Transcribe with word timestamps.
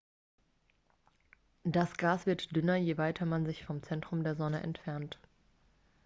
das 1.63 1.95
gas 1.97 2.25
wird 2.25 2.55
dünner 2.55 2.75
je 2.75 2.97
weiter 2.97 3.27
man 3.27 3.45
sich 3.45 3.63
vom 3.63 3.83
zentrum 3.83 4.23
der 4.23 4.35
sonne 4.35 4.63
entfernt 4.63 5.19